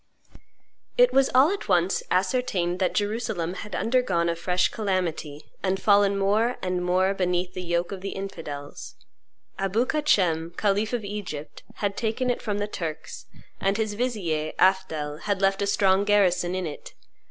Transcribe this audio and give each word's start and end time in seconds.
It 0.97 1.13
was 1.13 1.29
all 1.35 1.51
at 1.51 1.67
once 1.69 2.01
ascertained 2.09 2.79
that 2.79 2.95
Jerusalem 2.95 3.53
had 3.53 3.75
undergone 3.75 4.29
a 4.29 4.35
fresh 4.35 4.69
calamity, 4.69 5.41
and 5.61 5.79
fallen 5.79 6.17
more 6.17 6.57
and 6.59 6.83
more 6.83 7.13
beneath 7.13 7.53
the 7.53 7.61
yoke 7.61 7.91
of 7.91 8.01
the 8.01 8.13
infidels. 8.13 8.95
Abou 9.59 9.85
Kacem, 9.85 10.57
khalif 10.57 10.91
of 10.93 11.05
Egypt, 11.05 11.61
had 11.75 11.95
taken 11.95 12.31
it 12.31 12.41
from 12.41 12.57
the 12.57 12.67
Turks; 12.67 13.27
and 13.59 13.77
his 13.77 13.93
vizier, 13.93 14.53
Afdhel, 14.57 15.19
had 15.21 15.39
left 15.39 15.61
a 15.61 15.67
strong 15.67 16.03
garrison 16.03 16.55
in 16.55 16.65
it. 16.65 16.95